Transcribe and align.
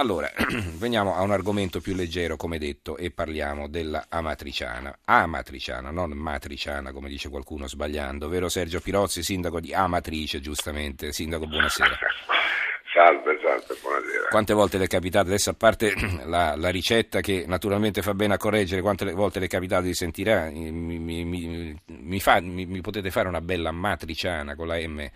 Allora, 0.00 0.30
veniamo 0.80 1.14
a 1.14 1.20
un 1.20 1.30
argomento 1.30 1.82
più 1.82 1.94
leggero, 1.94 2.36
come 2.36 2.56
detto, 2.56 2.96
e 2.96 3.10
parliamo 3.10 3.68
della 3.68 4.06
Amatriciana. 4.08 4.96
Amatriciana, 5.04 5.90
non 5.90 6.12
matriciana, 6.12 6.90
come 6.90 7.10
dice 7.10 7.28
qualcuno 7.28 7.68
sbagliando, 7.68 8.26
vero 8.30 8.48
Sergio 8.48 8.80
Pirozzi, 8.80 9.22
sindaco 9.22 9.60
di 9.60 9.74
Amatrice, 9.74 10.40
giustamente. 10.40 11.12
Sindaco, 11.12 11.46
buonasera. 11.46 11.90
Salve, 12.94 13.38
salve, 13.42 13.78
buonasera. 13.80 14.28
Quante 14.30 14.54
volte 14.54 14.78
le 14.78 14.84
è 14.84 14.88
capitato, 14.88 15.26
adesso 15.28 15.50
a 15.50 15.54
parte 15.54 15.92
la, 16.24 16.56
la, 16.56 16.70
ricetta 16.70 17.20
che 17.20 17.44
naturalmente 17.46 18.00
fa 18.00 18.14
bene 18.14 18.34
a 18.34 18.36
correggere, 18.38 18.80
quante 18.80 19.12
volte 19.12 19.38
le 19.38 19.44
è 19.44 19.48
capitato 19.48 19.82
di 19.82 19.94
sentire, 19.94 20.32
ah, 20.32 20.50
mi, 20.50 20.70
mi, 20.98 21.24
mi, 21.24 21.78
mi, 21.86 22.20
fa, 22.20 22.40
mi 22.40 22.80
potete 22.80 23.10
fare 23.10 23.28
una 23.28 23.42
bella 23.42 23.70
matriciana 23.70 24.56
con 24.56 24.66
la 24.66 24.76
M 24.78 25.06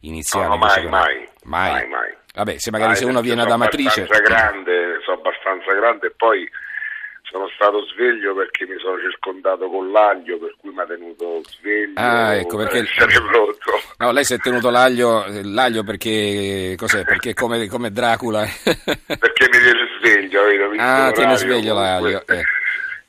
iniziale? 0.00 0.46
No, 0.46 0.54
no 0.54 0.58
mai, 0.58 0.86
mai, 0.86 1.28
mai, 1.44 1.72
mai, 1.72 1.88
mai. 1.88 2.22
Vabbè, 2.34 2.54
se 2.58 2.70
magari 2.70 2.96
se 2.96 3.04
uno 3.04 3.20
viene 3.20 3.42
ad 3.42 3.50
Amatrice... 3.50 4.06
Sono 4.06 4.18
abbastanza 4.18 4.34
grande, 4.34 4.98
sono 5.04 5.16
abbastanza 5.18 5.72
grande 5.72 6.06
e 6.08 6.12
poi 6.16 6.48
sono 7.22 7.48
stato 7.54 7.84
sveglio 7.86 8.34
perché 8.34 8.64
mi 8.66 8.78
sono 8.78 8.98
circondato 9.00 9.68
con 9.68 9.90
l'aglio, 9.90 10.38
per 10.38 10.54
cui 10.58 10.70
mi 10.72 10.80
ha 10.80 10.84
tenuto 10.86 11.40
sveglio. 11.46 11.92
Ah, 11.94 12.34
ecco 12.34 12.56
perché. 12.56 12.84
No, 13.98 14.10
lei 14.12 14.24
si 14.24 14.34
è 14.34 14.38
tenuto 14.38 14.70
l'aglio, 14.70 15.24
l'aglio 15.42 15.82
perché 15.84 16.74
cos'è? 16.76 17.02
Perché 17.06 17.34
come, 17.34 17.66
come 17.68 17.90
Dracula. 17.90 18.40
perché 18.42 19.48
mi 19.50 19.58
tiene 19.58 19.88
sveglio, 19.98 20.70
mi 20.70 20.76
Ah, 20.78 21.10
tiene 21.12 21.36
sveglio 21.36 21.74
l'aglio. 21.74 22.22
Eh. 22.26 22.42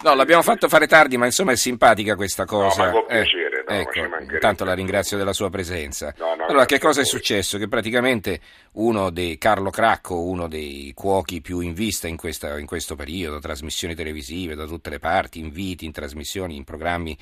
No, 0.04 0.14
l'abbiamo 0.14 0.44
fatto 0.44 0.68
fare 0.70 0.86
tardi, 0.88 1.18
ma 1.18 1.26
insomma 1.26 1.52
è 1.52 1.56
simpatica 1.56 2.16
questa 2.16 2.46
cosa. 2.46 2.78
No, 2.80 2.86
ma 2.86 2.92
può 2.92 3.06
piacere, 3.06 3.45
no, 3.68 3.74
ecco, 3.74 4.00
intanto 4.32 4.64
la 4.64 4.74
ringrazio 4.74 5.18
della 5.18 5.34
sua 5.34 5.50
presenza. 5.50 6.14
No, 6.18 6.36
no, 6.36 6.46
allora, 6.46 6.66
che 6.66 6.80
cosa 6.80 7.02
è 7.02 7.06
successo? 7.06 7.58
Che 7.58 7.68
praticamente 7.68 8.40
uno 8.74 9.10
dei 9.10 9.38
Carlo 9.38 9.70
Cracco, 9.70 10.22
uno 10.22 10.48
dei 10.48 10.92
cuochi 10.94 11.42
più 11.42 11.60
in 11.60 11.74
vista 11.74 12.08
in, 12.08 12.18
questa, 12.18 12.58
in 12.60 12.66
questo 12.66 12.96
periodo, 12.96 13.40
trasmissioni 13.40 13.96
televisive 13.96 14.56
da 14.56 14.66
tutte 14.66 14.90
le 14.90 15.00
parti, 15.00 15.40
inviti 15.40 15.86
in 15.86 15.92
trasmissioni, 15.92 16.56
in 16.56 16.64
programmi 16.64 17.18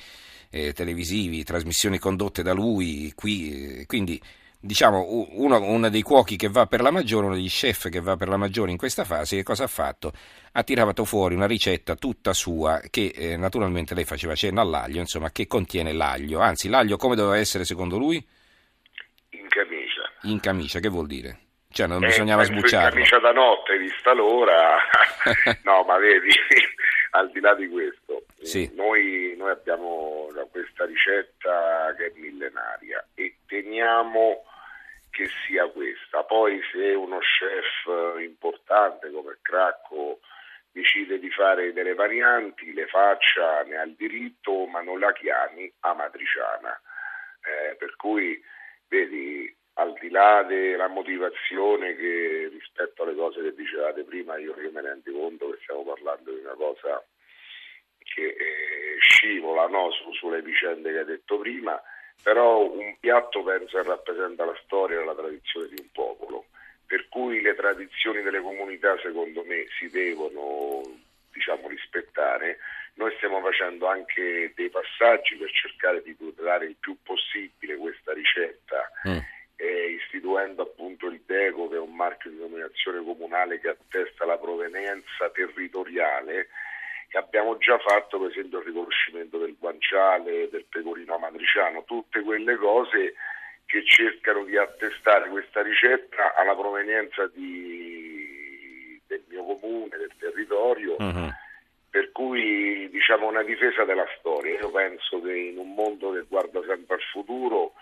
eh, 0.50 0.74
televisivi, 0.74 1.44
trasmissioni 1.44 1.98
condotte 1.98 2.44
da 2.44 2.54
lui, 2.54 3.12
qui, 3.16 3.80
eh, 3.80 3.86
quindi 3.86 4.22
diciamo, 4.64 5.28
uno, 5.32 5.62
uno, 5.62 5.90
dei 5.90 6.02
cuochi 6.02 6.38
che 6.38 6.48
va 6.48 6.66
per 6.68 6.82
la 6.82 6.90
maggiore, 6.90 7.26
uno 7.26 7.36
degli 7.36 7.50
chef 7.50 7.90
che 7.90 8.00
va 8.00 8.16
per 8.16 8.30
la 8.30 8.38
maggiore 8.38 8.72
in 8.72 8.78
questa 8.78 9.04
fase, 9.04 9.36
che 9.36 9.44
cosa 9.44 9.66
ha 9.66 9.68
fatto? 9.68 10.14
Ha 10.54 10.64
tirato 10.64 11.04
fuori 11.04 11.36
una 11.36 11.48
ricetta 11.48 11.96
tutta 11.96 12.32
sua 12.32 12.80
che 12.90 13.12
eh, 13.14 13.36
naturalmente 13.36 13.94
lei 13.94 14.06
faceva 14.06 14.36
cenno 14.36 14.62
all'aglio, 14.62 15.00
insomma, 15.00 15.32
che 15.32 15.48
contiene 15.48 15.92
l'aglio. 15.92 16.40
Anzi, 16.40 16.70
l'aglio 16.70 16.96
come 16.96 17.16
doveva 17.16 17.38
essere 17.38 17.66
secondo 17.66 17.98
lui? 17.98 18.26
In 19.32 19.48
camicia. 19.50 20.10
In 20.22 20.40
camicia, 20.40 20.80
che 20.80 20.88
vuol 20.88 21.08
dire? 21.08 21.40
Cioè 21.70 21.88
non 21.88 22.02
eh, 22.02 22.08
bisognava 22.08 22.44
sbucciarlo. 22.44 23.00
In 23.00 23.06
camicia 23.06 23.20
da 23.20 23.32
notte, 23.34 23.78
vista 23.78 24.14
l'ora. 24.14 24.78
no, 25.64 25.84
ma 25.84 25.98
vedi, 25.98 26.30
al 27.12 27.30
di 27.32 27.40
là 27.42 27.54
di 27.54 27.68
questo, 27.68 28.24
sì. 28.42 28.72
noi, 28.76 29.36
noi 29.38 29.52
abbiamo 29.52 30.30
questa 30.52 30.86
ricetta 30.86 31.94
che 31.98 32.06
è 32.06 32.12
millenaria 32.16 33.06
e 33.16 33.36
teniamo 33.46 34.44
che 35.14 35.30
sia 35.46 35.68
questa. 35.68 36.24
Poi 36.24 36.60
se 36.72 36.94
uno 36.96 37.20
chef 37.20 38.20
importante 38.20 39.12
come 39.12 39.38
Cracco 39.44 40.20
decide 40.72 41.20
di 41.20 41.30
fare 41.30 41.72
delle 41.72 41.94
varianti, 41.94 42.74
le 42.74 42.88
faccia, 42.88 43.62
ne 43.62 43.78
ha 43.78 43.84
il 43.84 43.94
diritto, 43.94 44.66
ma 44.66 44.82
non 44.82 45.00
la 45.00 45.14
chiami 45.14 45.72
amatriciana. 45.82 46.82
Eh, 47.46 47.76
per 47.76 47.96
cui, 47.96 48.44
vedi, 48.88 49.56
al 49.74 49.94
di 50.00 50.10
là 50.10 50.42
della 50.42 50.88
motivazione 50.88 51.96
che 51.96 52.50
rispetto 52.52 53.04
alle 53.04 53.14
cose 53.14 53.44
che 53.44 53.54
dicevate 53.54 54.04
prima, 54.04 54.38
io, 54.38 54.60
io 54.60 54.72
me 54.72 54.82
ne 54.82 54.90
rendo 54.90 55.12
conto 55.12 55.52
che 55.52 55.60
stiamo 55.62 55.84
parlando 55.84 56.34
di 56.34 56.40
una 56.40 56.56
cosa 56.56 57.06
che 58.00 58.26
eh, 58.26 58.98
scivola 58.98 59.68
no, 59.68 59.92
su, 59.92 60.12
sulle 60.14 60.42
vicende 60.42 60.92
che 60.92 61.00
hai 61.00 61.06
detto 61.06 61.38
prima, 61.38 61.80
però 62.22 62.70
un 62.70 62.96
piatto 63.00 63.44
penso 63.44 63.82
che 63.82 63.88
rappresenta 63.88 64.46
la 64.46 64.58
storia 64.64 65.02
e 65.02 65.06
la 65.06 65.16
tradizione 65.16 65.68
di 65.68 65.76
un 65.80 65.88
popolo, 65.92 66.46
per 66.86 67.08
cui 67.10 67.42
le 67.42 67.56
tradizioni 67.56 68.22
delle 68.22 68.42
comunità 68.42 68.98
secondo 69.02 69.44
me 69.44 69.66
si 69.78 69.90
devono 69.90 70.82
diciamo, 71.34 71.68
rispettare. 71.68 72.60
Noi 72.96 73.12
stiamo 73.18 73.42
facendo 73.42 73.88
anche 73.88 74.54
dei 74.56 74.70
passaggi 74.70 75.36
per 75.36 75.52
cercare 75.52 76.02
di 76.04 76.16
tutelare 76.16 76.66
il 76.66 76.76
più 76.80 76.96
possibile 77.02 77.76
questa 77.76 78.14
ricetta, 78.14 78.90
mm. 79.08 79.18
eh, 79.56 79.90
istituendo 80.00 80.62
appunto 80.62 81.08
il 81.08 81.22
DECO 81.26 81.70
che 81.70 81.76
è 81.76 81.80
un 81.80 81.96
marchio 81.96 82.30
di 82.30 82.38
dominazione 82.38 83.04
comunale 83.04 83.60
che 83.60 83.70
attesta 83.70 84.26
la 84.26 84.38
provenienza 84.38 85.30
territoriale 85.34 86.50
abbiamo 87.18 87.58
già 87.58 87.78
fatto 87.78 88.20
per 88.20 88.32
esempio 88.32 88.60
il 88.60 88.66
riconoscimento 88.66 89.38
del 89.38 89.56
guanciale, 89.58 90.50
del 90.50 90.66
pecorino 90.70 91.16
amatriciano, 91.16 91.84
tutte 91.84 92.22
quelle 92.22 92.56
cose 92.56 93.16
che 93.66 93.84
cercano 93.86 94.44
di 94.44 94.58
attestare 94.58 95.30
questa 95.30 95.62
ricetta 95.62 96.36
alla 96.36 96.56
provenienza 96.56 97.28
di, 97.28 99.00
del 99.08 99.24
mio 99.30 99.44
comune, 99.44 99.98
del 99.98 100.12
territorio, 100.20 100.96
uh-huh. 101.00 101.32
per 101.90 102.12
cui 102.12 102.90
diciamo 102.90 103.28
una 103.28 103.44
difesa 103.44 103.84
della 103.84 104.08
storia. 104.20 104.60
Io 104.60 104.72
penso 104.72 105.22
che 105.22 105.34
in 105.34 105.58
un 105.58 105.74
mondo 105.74 106.12
che 106.12 106.26
guarda 106.28 106.62
sempre 106.68 106.96
al 106.96 107.02
futuro 107.12 107.74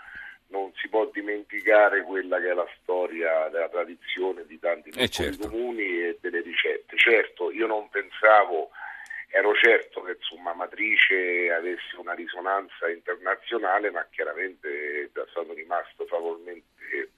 non 0.47 0.71
si 0.75 0.89
può 0.89 1.09
dimenticare 1.11 2.03
quella 2.03 2.39
che 2.39 2.49
è 2.49 2.53
la 2.53 2.67
storia 2.81 3.47
della 3.49 3.69
tradizione 3.69 4.45
di 4.45 4.59
tanti 4.59 4.89
eh 4.89 5.07
certo. 5.07 5.47
comuni 5.47 6.03
e 6.03 6.17
delle 6.21 6.41
ricette. 6.41 6.97
Certo, 6.97 7.51
io 7.51 7.67
non 7.67 7.89
pensavo 7.89 8.71
ero 9.31 9.53
certo 9.55 10.01
che 10.01 10.17
insomma, 10.19 10.53
Matrice 10.53 11.51
avesse 11.51 11.95
una 11.97 12.13
risonanza 12.13 12.89
internazionale, 12.89 13.89
ma 13.89 14.05
chiaramente 14.11 15.09
sono 15.31 15.53
rimasto 15.53 16.05
favorevolmente, 16.05 17.09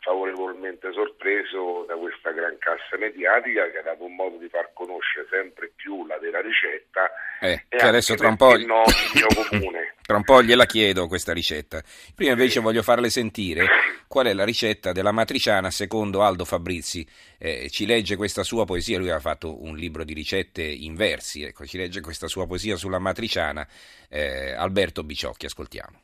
favorevolmente 0.00 0.92
sorpreso 0.92 1.84
da 1.86 1.94
questa 1.96 2.32
gran 2.32 2.56
cassa 2.58 2.96
mediatica 2.98 3.70
che 3.70 3.78
ha 3.78 3.82
dato 3.82 4.04
un 4.04 4.14
modo 4.14 4.38
di 4.38 4.48
far 4.48 4.70
conoscere 4.72 5.26
sempre 5.30 5.70
più 5.76 6.06
la 6.06 6.18
vera 6.18 6.40
ricetta 6.40 7.10
eh, 7.40 7.64
e 7.68 7.76
che 7.76 7.86
adesso 7.86 8.14
tra 8.14 8.28
un 8.28 8.36
po' 8.36 8.56
no, 8.56 8.82
il 8.86 9.10
mio 9.14 9.46
comune. 9.48 9.96
Tra 10.08 10.16
un 10.16 10.24
po' 10.24 10.42
gliela 10.42 10.64
chiedo 10.64 11.06
questa 11.06 11.34
ricetta. 11.34 11.82
Prima 12.14 12.30
invece 12.30 12.60
voglio 12.60 12.82
farle 12.82 13.10
sentire 13.10 13.66
qual 14.06 14.24
è 14.24 14.32
la 14.32 14.46
ricetta 14.46 14.92
della 14.92 15.12
matriciana 15.12 15.70
secondo 15.70 16.22
Aldo 16.22 16.46
Fabrizi. 16.46 17.06
Eh, 17.36 17.68
ci 17.68 17.84
legge 17.84 18.16
questa 18.16 18.42
sua 18.42 18.64
poesia, 18.64 18.96
lui 18.98 19.10
ha 19.10 19.20
fatto 19.20 19.62
un 19.62 19.76
libro 19.76 20.04
di 20.04 20.14
ricette 20.14 20.62
in 20.62 20.94
versi, 20.94 21.42
ecco, 21.42 21.66
ci 21.66 21.76
legge 21.76 22.00
questa 22.00 22.26
sua 22.26 22.46
poesia 22.46 22.76
sulla 22.76 22.98
matriciana. 22.98 23.68
Eh, 24.08 24.52
Alberto 24.52 25.04
Biciocchi, 25.04 25.44
ascoltiamo. 25.44 26.00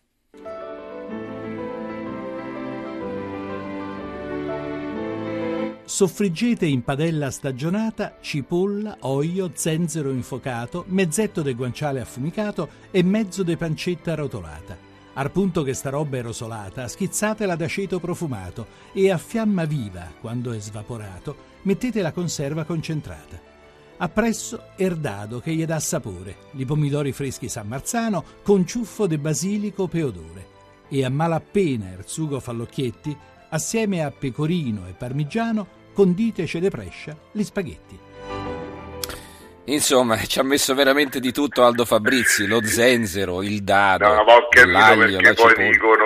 Soffriggete 5.87 6.65
in 6.65 6.83
padella 6.83 7.31
stagionata 7.31 8.17
cipolla, 8.23 8.97
olio, 9.01 9.51
zenzero 9.53 10.11
infuocato, 10.11 10.87
mezzetto 10.89 11.43
del 11.43 11.55
guanciale 11.55 12.01
affumicato 12.01 12.69
e 12.91 13.03
mezzo 13.03 13.43
de 13.43 13.59
pancetta 13.59 14.15
rotolata. 14.15 14.79
Al 15.13 15.31
punto 15.31 15.63
che 15.63 15.75
sta 15.75 15.91
roba 15.91 16.17
è 16.17 16.23
rosolata, 16.23 16.89
schizzatela 16.89 17.55
d'aceto 17.55 18.01
profumato 18.01 18.67
e 18.95 19.11
a 19.11 19.19
fiamma 19.19 19.67
viva, 19.67 20.11
quando 20.21 20.53
è 20.53 20.59
svaporato, 20.59 21.37
mettete 21.63 22.01
la 22.01 22.13
conserva 22.13 22.65
concentrata. 22.65 23.39
Appresso 23.99 24.69
erdado 24.77 25.39
che 25.39 25.53
gli 25.53 25.67
dà 25.67 25.79
sapore, 25.81 26.37
i 26.53 26.65
pomidori 26.65 27.13
freschi 27.13 27.49
San 27.49 27.69
Marzano 27.69 28.25
con 28.43 28.67
ciuffo 28.67 29.07
de 29.07 29.19
basilico 29.19 29.87
peodore 29.87 30.53
e 30.89 31.05
a 31.05 31.11
malappena 31.11 31.93
il 31.93 32.05
sugo 32.07 32.41
fallocchietti 32.41 33.17
assieme 33.55 34.03
a 34.03 34.11
pecorino 34.11 34.87
e 34.89 34.93
parmigiano 34.93 35.67
conditeci 35.95 36.59
de 36.59 36.71
prescia 36.71 37.17
gli 37.31 37.43
spaghetti. 37.45 37.99
Insomma, 39.67 40.23
ci 40.25 40.41
ha 40.41 40.43
messo 40.43 40.75
veramente 40.75 41.21
di 41.21 41.33
tutto 41.33 41.65
Aldo 41.65 41.85
Fabrizi, 41.85 42.47
lo 42.47 42.63
zenzero, 42.65 43.43
il 43.43 43.63
dado, 43.63 44.09
no, 44.09 44.25
l'aglio, 44.67 45.21
la 45.21 45.35
cipolla. 45.35 46.04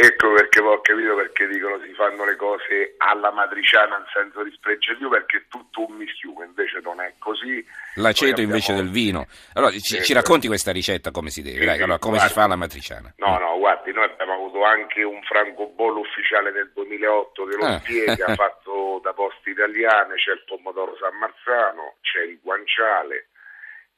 Ecco 0.00 0.32
perché 0.32 0.60
ho 0.60 0.80
capito 0.80 1.16
perché 1.16 1.48
dicono 1.48 1.80
si 1.82 1.92
fanno 1.94 2.24
le 2.24 2.36
cose 2.36 2.94
alla 2.98 3.32
matriciana 3.32 3.96
in 3.96 4.04
senso 4.12 4.44
di 4.44 4.52
spregiativo 4.52 5.08
perché 5.08 5.38
è 5.38 5.42
tutto 5.48 5.88
un 5.88 5.96
mischiume, 5.96 6.44
invece 6.44 6.78
non 6.80 7.00
è 7.00 7.14
così. 7.18 7.66
L'aceto 7.96 8.30
abbiamo... 8.30 8.52
invece 8.52 8.74
del 8.74 8.90
vino. 8.90 9.26
Allora 9.54 9.72
ci, 9.72 10.00
ci, 10.00 10.12
racconti 10.12 10.46
questa 10.46 10.70
ricetta 10.70 11.10
come 11.10 11.30
si 11.30 11.42
deve, 11.42 11.62
sì, 11.62 11.82
allora, 11.82 11.98
come 11.98 12.14
guardi, 12.14 12.32
si 12.32 12.38
fa 12.38 12.46
la 12.46 12.54
matriciana? 12.54 13.12
No, 13.16 13.26
mm. 13.26 13.42
no, 13.42 13.58
guardi, 13.58 13.92
noi 13.92 14.04
abbiamo 14.04 14.34
avuto 14.34 14.62
anche 14.62 15.02
un 15.02 15.20
francobollo 15.22 15.98
ufficiale 15.98 16.52
del 16.52 16.70
2008 16.74 17.44
che 17.44 17.56
lo 17.56 17.64
ah. 17.66 17.78
spiega, 17.80 18.34
fatto 18.38 19.00
da 19.02 19.12
poste 19.12 19.50
italiane, 19.50 20.14
c'è 20.14 20.30
il 20.30 20.44
pomodoro 20.46 20.96
San 21.00 21.18
Marzano, 21.18 21.96
c'è 22.02 22.22
il 22.22 22.38
guanciale, 22.40 23.30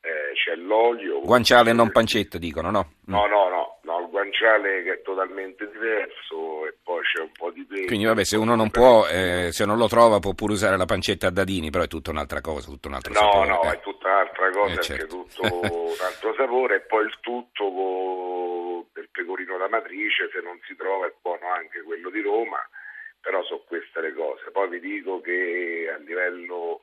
eh, 0.01 0.33
c'è 0.33 0.57
l'olio. 0.57 1.21
Guanciale 1.21 1.71
e 1.71 1.75
non 1.75 1.91
pancetta, 1.93 2.39
dicono, 2.39 2.71
no? 2.71 2.93
No, 3.05 3.27
no, 3.27 3.49
no, 3.51 3.79
no, 3.83 4.00
il 4.00 4.00
guanciale 4.31 4.83
che 4.83 4.93
è 4.95 5.03
totalmente 5.03 5.69
diverso 5.71 6.67
e 6.67 6.75
poi 6.83 7.03
c'è 7.03 7.21
un 7.21 7.33
po' 7.37 7.51
di 7.51 7.65
pepe. 7.65 7.87
Quindi 7.87 8.05
vabbè, 8.05 8.25
se 8.25 8.37
uno 8.37 8.55
non 8.55 8.71
può, 8.71 9.07
eh, 9.07 9.49
se 9.51 9.67
non 9.67 9.77
lo 9.77 9.89
trova 9.89 10.21
può 10.21 10.33
pure 10.33 10.53
usare 10.53 10.77
la 10.77 10.85
pancetta 10.87 11.27
a 11.27 11.31
dadini, 11.31 11.71
però 11.71 11.85
è 11.85 11.89
tutta 11.89 12.11
un'altra 12.11 12.41
cosa, 12.41 12.71
tutto 12.71 12.89
un 12.89 12.95
altro 12.95 13.13
no, 13.13 13.19
sapore. 13.19 13.49
No, 13.49 13.63
eh. 13.63 13.75
è 13.75 13.81
tutta 13.81 14.09
un'altra 14.09 14.51
cosa, 14.51 14.81
Eh, 14.81 14.83
certo. 14.83 15.05
è 15.05 15.09
tutto 15.09 15.43
un 15.43 15.97
altro 16.01 16.35
sapore 16.35 16.77
e 16.77 16.81
poi 16.81 17.05
il 17.05 17.19
tutto 17.21 17.73
con 17.73 18.87
del 18.93 19.09
pecorino 19.11 19.59
da 19.59 19.69
matrice, 19.69 20.31
se 20.33 20.41
non 20.41 20.59
si 20.67 20.75
trova 20.77 21.07
è 21.07 21.13
buono 21.21 21.53
anche 21.53 21.83
quello 21.83 22.11
di 22.11 22.21
Roma, 22.21 22.59
però 23.21 23.43
sono 23.45 23.63
queste 23.67 24.01
le 24.01 24.15
cose. 24.15 24.51
Poi 24.51 24.69
vi 24.69 24.81
dico 24.81 25.21
che 25.21 25.93
a 25.93 25.99
livello 25.99 26.81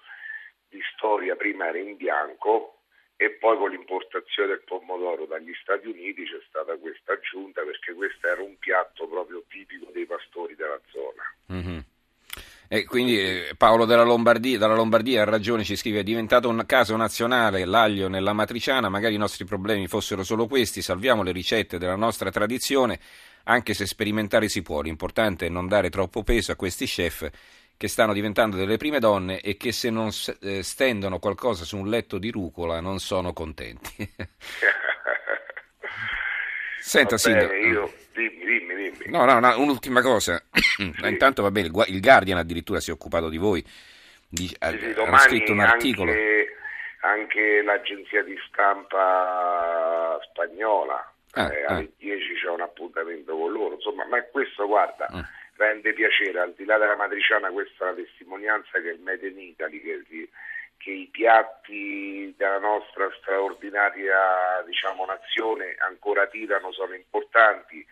di 0.70 0.82
storia 0.96 1.36
prima 1.36 1.68
era 1.68 1.78
in 1.78 1.96
bianco 1.96 2.77
e 3.18 3.32
poi 3.32 3.58
con 3.58 3.72
l'importazione 3.72 4.50
del 4.50 4.62
pomodoro 4.64 5.26
dagli 5.26 5.52
Stati 5.62 5.88
Uniti 5.88 6.24
c'è 6.24 6.40
stata 6.48 6.78
questa 6.78 7.14
aggiunta 7.14 7.64
perché 7.64 7.94
questo 7.94 8.28
era 8.28 8.44
un 8.44 8.56
piatto 8.60 9.08
proprio 9.08 9.44
tipico 9.50 9.90
dei 9.92 10.06
pastori 10.06 10.56
della 10.56 10.80
zona. 10.92 11.36
Mhm. 11.48 11.84
E 12.70 12.86
quindi 12.86 13.20
eh, 13.20 13.56
Paolo 13.58 13.86
della 13.86 14.04
Lombardia, 14.04 14.58
dalla 14.58 14.76
Lombardia 14.76 15.22
ha 15.22 15.26
ragione, 15.26 15.64
ci 15.64 15.76
scrive, 15.76 16.02
è 16.02 16.04
diventato 16.04 16.50
un 16.50 16.64
caso 16.68 16.96
nazionale 16.96 17.66
l'aglio 17.66 18.08
nella 18.08 18.34
matriciana, 18.34 18.90
magari 18.90 19.16
i 19.16 19.18
nostri 19.18 19.46
problemi 19.46 19.88
fossero 19.88 20.24
solo 20.24 20.48
questi, 20.48 20.82
salviamo 20.82 21.24
le 21.24 21.32
ricette 21.32 21.78
della 21.80 21.96
nostra 21.96 22.30
tradizione, 22.30 23.00
anche 23.46 23.74
se 23.74 23.88
sperimentare 23.88 24.50
si 24.50 24.62
può, 24.62 24.82
l'importante 24.82 25.46
è 25.46 25.50
non 25.50 25.68
dare 25.68 25.90
troppo 25.90 26.24
peso 26.24 26.52
a 26.52 26.56
questi 26.56 26.86
chef 26.86 27.30
che 27.78 27.88
stanno 27.88 28.14
diventando 28.14 28.58
delle 28.58 28.78
prime 28.78 29.00
donne 29.00 29.40
e 29.40 29.56
che 29.56 29.72
se 29.72 29.90
non 29.92 30.10
eh, 30.42 30.64
stendono 30.64 31.20
qualcosa 31.20 31.64
su 31.64 31.78
un 31.78 31.88
letto 31.90 32.18
di 32.18 32.32
rucola 32.32 32.80
non 32.82 33.00
sono 33.00 33.34
contenti. 33.34 33.96
Senta, 36.80 37.18
Sindaco. 37.18 37.54
io, 37.54 37.94
dimmi, 38.14 38.46
dimmi, 38.46 38.76
dimmi. 38.76 38.98
No, 39.08 39.26
no, 39.26 39.40
no, 39.40 39.60
un'ultima 39.60 40.02
cosa. 40.02 40.42
Intanto 41.04 41.42
va 41.42 41.52
bene, 41.52 41.68
il 41.68 41.72
Gua- 41.74 41.86
il 41.88 42.00
Guardian 42.00 42.38
addirittura 42.38 42.80
si 42.80 42.90
è 42.90 42.94
occupato 42.94 43.28
di 43.30 43.38
voi, 43.38 43.64
di, 44.28 44.54
ha, 44.60 44.70
Sì, 44.72 44.78
sì, 44.80 44.84
hanno 44.86 44.94
domani 44.94 45.18
scritto 45.24 45.52
un 45.52 45.60
articolo. 45.60 46.12
Anche, 46.12 46.48
anche 47.02 47.62
l'agenzia 47.64 48.24
di 48.24 48.36
stampa 48.48 50.18
spagnola, 50.32 51.12
Ah, 51.34 51.54
eh, 51.54 51.64
ah. 51.66 51.76
alle 51.76 51.92
10 51.98 52.34
c'è 52.42 52.50
un 52.50 52.62
appuntamento 52.62 53.36
con 53.38 53.52
loro, 53.52 53.76
insomma, 53.76 54.06
ma 54.08 54.22
questo 54.24 54.66
guarda, 54.66 55.08
Mm. 55.14 55.20
Rende 55.58 55.94
piacere, 55.94 56.40
al 56.40 56.54
di 56.56 56.66
là 56.66 56.78
della 56.78 56.96
matriciana 56.96 57.50
questa 57.50 57.86
è 57.86 57.90
la 57.90 57.96
testimonianza 57.96 58.80
che 58.80 58.90
il 58.90 59.00
Made 59.02 59.28
in 59.28 59.40
Italy, 59.40 59.82
che, 59.82 60.04
che- 60.78 60.92
i 60.92 61.08
piatti 61.12 62.34
della 62.38 62.60
nostra 62.60 63.10
straordinaria 63.20 64.64
diciamo, 64.66 65.06
nazione 65.06 65.76
ancora 65.80 66.28
tirano, 66.28 66.72
sono 66.72 66.94
importanti 66.94 67.86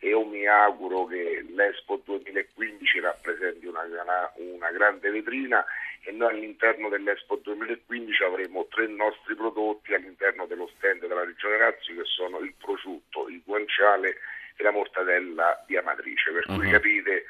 e 0.00 0.08
io 0.08 0.24
mi 0.24 0.46
auguro 0.46 1.06
che 1.06 1.44
l'Expo 1.50 2.00
2015 2.04 3.00
rappresenti 3.00 3.66
una, 3.66 3.84
gra- 3.84 4.32
una 4.36 4.70
grande 4.70 5.10
vetrina 5.10 5.64
e 6.04 6.12
noi 6.12 6.30
all'interno 6.34 6.88
dell'Expo 6.88 7.36
2015 7.42 8.22
avremo 8.22 8.66
tre 8.66 8.86
nostri 8.86 9.34
prodotti 9.34 9.92
all'interno 9.94 10.46
dello 10.46 10.70
stand 10.76 11.00
della 11.00 11.24
Regione 11.24 11.58
Lazio 11.58 11.96
che 11.96 12.04
sono 12.04 12.38
il 12.38 12.54
prosciutto, 12.56 13.28
il 13.28 13.42
guanciale 13.44 14.18
e 14.58 14.62
la 14.64 14.72
mortadella 14.72 15.62
di 15.66 15.76
Amatrice, 15.76 16.32
per 16.32 16.44
cui 16.46 16.66
Mhm. 16.66 16.70
capite 16.72 17.24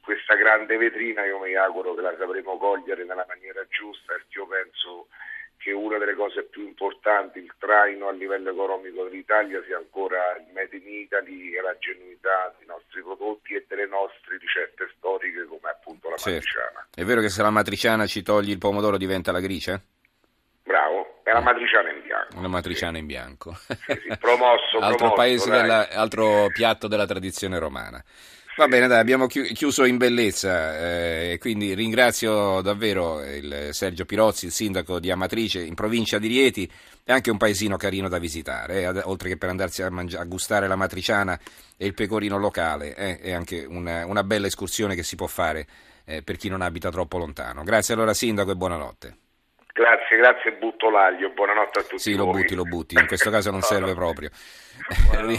questa 0.00 0.34
grande 0.36 0.76
vetrina 0.78 1.24
io 1.26 1.38
mi 1.38 1.54
auguro 1.54 1.94
che 1.94 2.00
la 2.00 2.16
sapremo 2.16 2.56
cogliere 2.56 3.04
nella 3.04 3.26
maniera 3.28 3.62
giusta 3.68 4.14
perché 4.14 4.38
io 4.38 4.46
penso 4.46 5.08
che 5.58 5.72
una 5.72 5.98
delle 5.98 6.14
cose 6.14 6.44
più 6.44 6.62
importanti, 6.62 7.40
il 7.40 7.52
traino 7.58 8.08
a 8.08 8.12
livello 8.12 8.50
economico 8.50 9.04
dell'Italia 9.04 9.60
sia 9.66 9.76
ancora 9.76 10.36
il 10.38 10.52
Made 10.54 10.76
in 10.76 10.88
Italy 10.88 11.54
e 11.56 11.60
la 11.60 11.76
genuinità 11.78 12.54
dei 12.56 12.66
nostri 12.68 13.02
prodotti 13.02 13.54
e 13.54 13.64
delle 13.68 13.86
nostre 13.86 14.38
ricette 14.38 14.88
storiche 14.96 15.44
come 15.44 15.68
appunto 15.68 16.08
la 16.08 16.16
Certo. 16.16 16.30
matriciana. 16.30 16.86
È 16.94 17.02
vero 17.04 17.20
che 17.20 17.28
se 17.28 17.42
la 17.42 17.50
matriciana 17.50 18.06
ci 18.06 18.22
togli 18.22 18.50
il 18.50 18.58
pomodoro 18.58 18.96
diventa 18.96 19.32
la 19.32 19.40
gricia? 19.40 19.78
È 21.26 21.32
la 21.32 21.40
matriciana 21.40 21.90
in 21.90 22.02
bianco. 22.04 22.38
Una 22.38 22.46
matriciana 22.46 22.98
in 22.98 23.06
bianco. 23.06 23.58
Sì, 23.66 23.74
sì, 23.88 24.16
promosso, 24.16 24.78
altro, 24.78 24.94
promosso, 24.96 25.14
paese 25.16 25.50
della- 25.50 25.88
altro 25.88 26.46
piatto 26.52 26.86
della 26.86 27.04
tradizione 27.04 27.58
romana. 27.58 28.00
Va 28.56 28.68
bene, 28.68 28.86
dai, 28.86 29.00
abbiamo 29.00 29.26
chi- 29.26 29.52
chiuso 29.52 29.84
in 29.86 29.96
bellezza, 29.96 30.78
eh, 30.78 31.36
quindi 31.40 31.74
ringrazio 31.74 32.60
davvero 32.60 33.24
il 33.24 33.70
Sergio 33.72 34.04
Pirozzi, 34.04 34.46
il 34.46 34.52
sindaco 34.52 35.00
di 35.00 35.10
Amatrice, 35.10 35.60
in 35.62 35.74
provincia 35.74 36.18
di 36.20 36.28
Rieti, 36.28 36.70
è 37.02 37.10
anche 37.10 37.32
un 37.32 37.38
paesino 37.38 37.76
carino 37.76 38.08
da 38.08 38.18
visitare, 38.18 38.82
eh, 38.82 39.00
oltre 39.02 39.30
che 39.30 39.36
per 39.36 39.48
andarsi 39.48 39.82
a, 39.82 39.90
mangia- 39.90 40.20
a 40.20 40.24
gustare 40.26 40.68
la 40.68 40.76
matriciana 40.76 41.36
e 41.76 41.86
il 41.86 41.94
pecorino 41.94 42.38
locale, 42.38 42.94
eh, 42.94 43.18
è 43.18 43.32
anche 43.32 43.64
una, 43.68 44.06
una 44.06 44.22
bella 44.22 44.46
escursione 44.46 44.94
che 44.94 45.02
si 45.02 45.16
può 45.16 45.26
fare 45.26 45.66
eh, 46.04 46.22
per 46.22 46.36
chi 46.36 46.48
non 46.48 46.60
abita 46.62 46.88
troppo 46.90 47.18
lontano. 47.18 47.64
Grazie 47.64 47.94
allora 47.94 48.14
sindaco 48.14 48.52
e 48.52 48.54
buonanotte. 48.54 49.16
Grazie, 49.76 50.16
grazie, 50.16 50.52
butto 50.52 50.88
l'aglio, 50.88 51.30
buonanotte 51.34 51.80
a 51.80 51.82
tutti 51.82 51.98
Sì, 51.98 52.14
lo 52.14 52.24
voi. 52.24 52.40
butti, 52.40 52.54
lo 52.54 52.62
butti, 52.62 52.94
in 52.98 53.06
questo 53.06 53.28
caso 53.30 53.50
non 53.50 53.60
No, 53.60 53.66
serve 53.66 53.88
no. 53.88 53.94
proprio. 53.94 54.30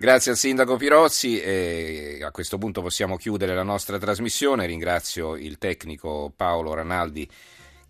Grazie 0.00 0.30
al 0.30 0.36
sindaco 0.38 0.76
Pirozzi 0.76 1.38
e 1.40 2.20
a 2.22 2.30
questo 2.30 2.56
punto 2.56 2.80
possiamo 2.80 3.16
chiudere 3.16 3.54
la 3.54 3.64
nostra 3.64 3.98
trasmissione. 3.98 4.64
Ringrazio 4.64 5.36
il 5.36 5.58
tecnico 5.58 6.32
Paolo 6.34 6.72
Ranaldi 6.72 7.28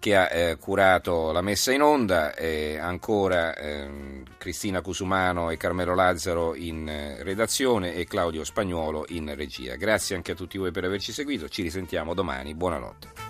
che 0.01 0.17
ha 0.17 0.29
eh, 0.33 0.57
curato 0.57 1.31
la 1.33 1.43
messa 1.43 1.71
in 1.71 1.83
onda 1.83 2.35
e 2.35 2.79
ancora 2.79 3.55
ehm, 3.55 4.23
Cristina 4.39 4.81
Cusumano 4.81 5.51
e 5.51 5.57
Carmelo 5.59 5.95
Lazzaro 5.95 6.55
in 6.55 6.89
eh, 6.89 7.23
redazione 7.23 7.95
e 7.95 8.05
Claudio 8.07 8.43
Spagnuolo 8.43 9.05
in 9.09 9.33
regia. 9.37 9.75
Grazie 9.77 10.17
anche 10.17 10.33
a 10.33 10.35
tutti 10.35 10.57
voi 10.57 10.71
per 10.73 10.85
averci 10.85 11.13
seguito, 11.13 11.49
ci 11.49 11.63
risentiamo 11.63 12.15
domani, 12.15 12.55
buonanotte. 12.55 13.28